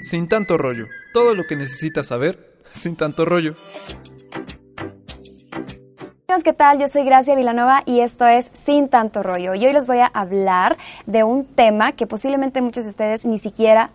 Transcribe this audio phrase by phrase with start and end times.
[0.00, 3.54] Sin tanto rollo, todo lo que necesitas saber, sin tanto rollo.
[6.44, 6.78] ¿qué tal?
[6.78, 9.54] Yo soy Gracia Vilanova y esto es Sin Tanto Rollo.
[9.54, 10.76] Y hoy les voy a hablar
[11.06, 13.90] de un tema que posiblemente muchos de ustedes ni siquiera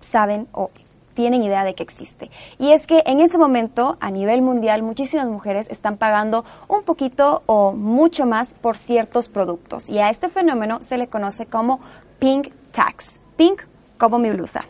[0.00, 0.70] saben o
[1.14, 2.30] tienen idea de que existe.
[2.58, 7.42] Y es que en este momento, a nivel mundial, muchísimas mujeres están pagando un poquito
[7.46, 9.88] o mucho más por ciertos productos.
[9.88, 11.80] Y a este fenómeno se le conoce como
[12.18, 13.12] pink tax.
[13.38, 13.62] Pink
[13.96, 14.66] como mi blusa.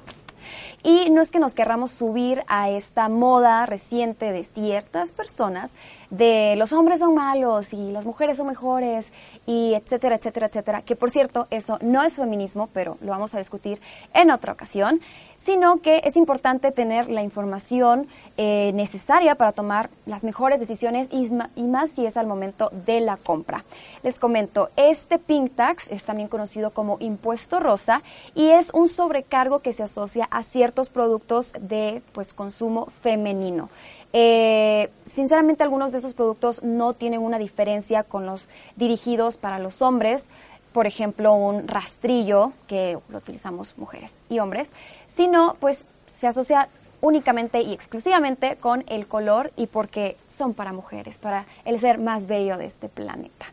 [0.86, 5.72] Y no es que nos querramos subir a esta moda reciente de ciertas personas
[6.10, 9.12] de los hombres son malos y las mujeres son mejores
[9.46, 13.38] y etcétera, etcétera, etcétera, que por cierto eso no es feminismo, pero lo vamos a
[13.38, 13.80] discutir
[14.14, 15.00] en otra ocasión,
[15.38, 21.30] sino que es importante tener la información eh, necesaria para tomar las mejores decisiones y,
[21.56, 23.64] y más si es al momento de la compra.
[24.02, 28.02] Les comento, este Pink Tax es también conocido como impuesto rosa
[28.34, 33.68] y es un sobrecargo que se asocia a ciertos productos de pues, consumo femenino.
[34.12, 39.82] Eh, sinceramente, algunos de esos productos no tienen una diferencia con los dirigidos para los
[39.82, 40.28] hombres.
[40.72, 44.70] Por ejemplo, un rastrillo, que lo utilizamos mujeres y hombres,
[45.08, 45.86] sino pues
[46.18, 46.68] se asocia
[47.00, 52.26] únicamente y exclusivamente con el color y porque son para mujeres, para el ser más
[52.26, 53.46] bello de este planeta.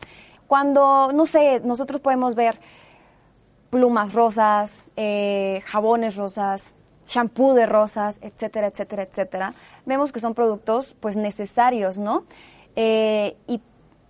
[0.48, 2.60] Cuando, no sé, nosotros podemos ver
[3.70, 6.74] plumas rosas, eh, jabones rosas,
[7.08, 9.54] shampoo de rosas, etcétera, etcétera, etcétera,
[9.86, 12.24] vemos que son productos pues necesarios, ¿no?
[12.76, 13.62] Eh, y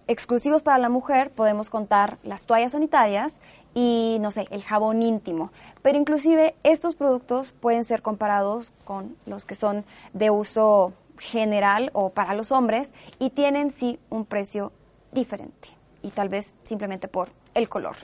[0.07, 3.39] exclusivos para la mujer podemos contar las toallas sanitarias
[3.73, 5.51] y, no sé, el jabón íntimo.
[5.81, 12.09] Pero inclusive estos productos pueden ser comparados con los que son de uso general o
[12.09, 14.71] para los hombres y tienen sí un precio
[15.11, 15.69] diferente
[16.01, 17.95] y tal vez simplemente por el color.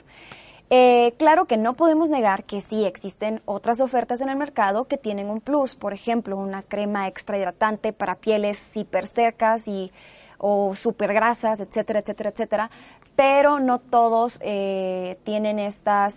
[0.72, 4.96] Eh, claro que no podemos negar que sí existen otras ofertas en el mercado que
[4.96, 9.90] tienen un plus, por ejemplo, una crema extra hidratante para pieles hiper secas y
[10.38, 12.70] o super grasas, etcétera, etcétera, etcétera,
[13.16, 16.14] pero no todos eh, tienen estas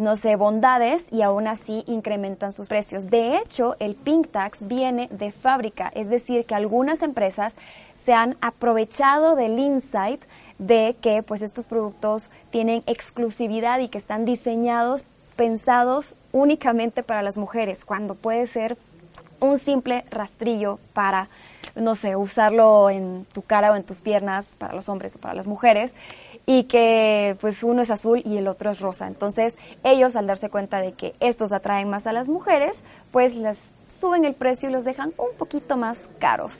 [0.00, 3.10] no sé, bondades y aún así incrementan sus precios.
[3.10, 7.54] De hecho, el Pink Tax viene de fábrica, es decir, que algunas empresas
[7.96, 10.22] se han aprovechado del insight
[10.60, 15.04] de que pues estos productos tienen exclusividad y que están diseñados,
[15.34, 18.76] pensados únicamente para las mujeres, cuando puede ser
[19.40, 21.30] un simple rastrillo para,
[21.74, 25.32] no sé, usarlo en tu cara o en tus piernas para los hombres o para
[25.32, 25.92] las mujeres
[26.44, 29.06] y que pues uno es azul y el otro es rosa.
[29.06, 32.82] Entonces ellos al darse cuenta de que estos atraen más a las mujeres,
[33.12, 36.58] pues les suben el precio y los dejan un poquito más caros.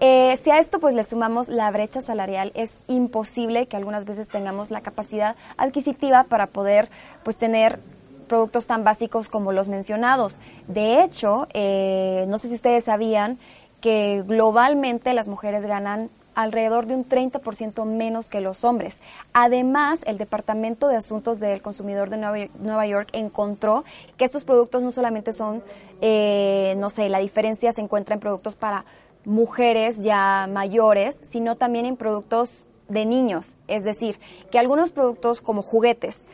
[0.00, 4.28] Eh, si a esto pues le sumamos la brecha salarial, es imposible que algunas veces
[4.28, 6.90] tengamos la capacidad adquisitiva para poder
[7.24, 7.80] pues tener
[8.28, 10.38] productos tan básicos como los mencionados.
[10.68, 13.38] De hecho, eh, no sé si ustedes sabían
[13.80, 19.00] que globalmente las mujeres ganan alrededor de un 30% menos que los hombres.
[19.32, 23.84] Además, el Departamento de Asuntos del Consumidor de Nueva York encontró
[24.18, 25.62] que estos productos no solamente son,
[26.02, 28.84] eh, no sé, la diferencia se encuentra en productos para
[29.26, 33.58] mujeres ya mayores, sino también en productos de niños.
[33.68, 34.18] Es decir,
[34.50, 36.24] que algunos productos como juguetes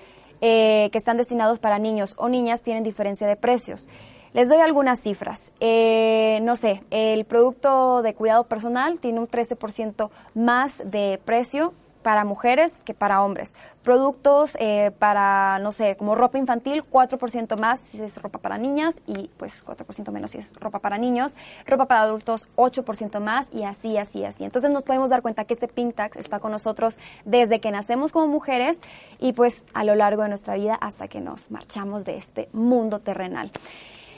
[0.41, 3.89] eh, que están destinados para niños o niñas tienen diferencia de precios.
[4.35, 5.51] Les doy algunas cifras.
[5.61, 12.25] Eh, no sé, el producto de cuidado personal tiene un 13% más de precio para
[12.25, 13.55] mujeres que para hombres.
[13.83, 19.01] Productos eh, para, no sé, como ropa infantil, 4% más si es ropa para niñas
[19.07, 21.35] y pues 4% menos si es ropa para niños.
[21.67, 24.45] Ropa para adultos, 8% más y así, así, así.
[24.45, 28.13] Entonces nos podemos dar cuenta que este Pink Tax está con nosotros desde que nacemos
[28.13, 28.79] como mujeres
[29.19, 33.01] y pues a lo largo de nuestra vida hasta que nos marchamos de este mundo
[33.01, 33.51] terrenal.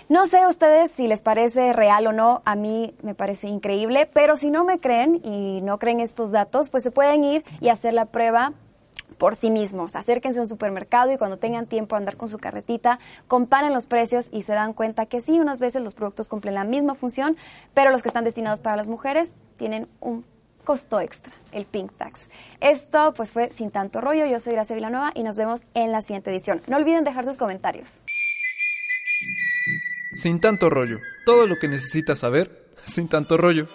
[0.09, 4.37] No sé ustedes si les parece real o no, a mí me parece increíble, pero
[4.37, 7.95] si no me creen y no creen estos datos, pues se pueden ir y hacer
[7.95, 8.53] la prueba
[9.17, 9.97] por sí mismos.
[9.97, 12.99] Acérquense a un supermercado y cuando tengan tiempo a andar con su carretita,
[13.29, 16.65] comparen los precios y se dan cuenta que sí, unas veces los productos cumplen la
[16.65, 17.39] misma función,
[17.73, 20.27] pero los que están destinados para las mujeres tienen un
[20.65, 22.29] costo extra, el Pink Tax.
[22.61, 24.27] Esto pues fue sin tanto rollo.
[24.27, 26.61] Yo soy Gracia Villanueva y nos vemos en la siguiente edición.
[26.67, 28.03] No olviden dejar sus comentarios.
[30.15, 31.01] Sin tanto rollo.
[31.27, 33.69] Todo lo que necesitas saber, sin tanto rollo.